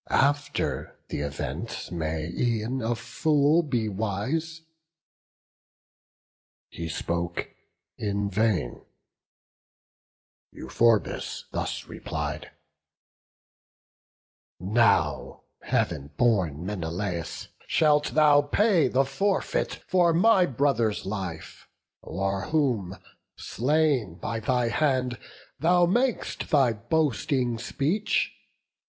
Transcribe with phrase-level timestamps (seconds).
[0.09, 4.61] After th' event may e'en a fool be wise."
[6.71, 7.51] He spoke
[7.99, 8.83] in vain;
[10.51, 12.49] Euphorbus thus replied:
[14.59, 21.67] "Now, Heav'n born Menelaus, shalt thou pay The forfeit for my brother's life,
[22.03, 22.97] o'er whom,
[23.37, 25.19] Slain by thy hand,
[25.59, 28.33] thou mak'st thy boasting speech.